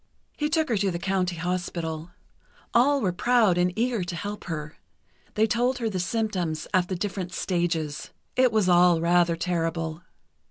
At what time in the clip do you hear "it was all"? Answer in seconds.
8.35-8.99